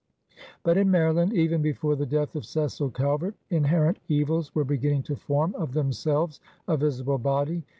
But 0.63 0.77
in 0.79 0.89
Maryland, 0.89 1.31
even 1.33 1.61
before 1.61 1.95
the 1.95 2.07
death 2.07 2.35
of 2.35 2.43
Cecil 2.43 2.89
Calvert, 2.89 3.35
inherent 3.51 3.99
evils 4.07 4.55
were 4.55 4.63
beginning 4.65 5.03
to 5.03 5.15
form 5.15 5.53
of 5.53 5.73
themselves 5.73 6.39
a 6.67 6.75
visible 6.75 7.19
body. 7.19 7.61